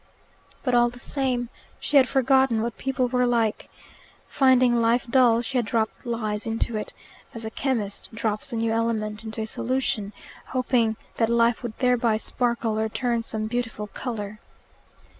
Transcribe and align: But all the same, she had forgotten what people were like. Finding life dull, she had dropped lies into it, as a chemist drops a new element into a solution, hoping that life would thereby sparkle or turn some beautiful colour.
But 0.63 0.73
all 0.73 0.89
the 0.89 0.97
same, 0.99 1.49
she 1.79 1.97
had 1.97 2.09
forgotten 2.09 2.63
what 2.63 2.79
people 2.79 3.07
were 3.07 3.27
like. 3.27 3.69
Finding 4.25 4.81
life 4.81 5.05
dull, 5.07 5.43
she 5.43 5.59
had 5.59 5.65
dropped 5.67 6.07
lies 6.07 6.47
into 6.47 6.75
it, 6.75 6.91
as 7.35 7.45
a 7.45 7.51
chemist 7.51 8.09
drops 8.11 8.51
a 8.51 8.55
new 8.55 8.71
element 8.71 9.23
into 9.23 9.41
a 9.41 9.45
solution, 9.45 10.11
hoping 10.47 10.95
that 11.17 11.29
life 11.29 11.61
would 11.61 11.77
thereby 11.77 12.17
sparkle 12.17 12.79
or 12.79 12.89
turn 12.89 13.21
some 13.21 13.45
beautiful 13.45 13.85
colour. 13.85 14.39